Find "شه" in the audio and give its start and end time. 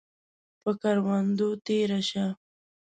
2.09-2.25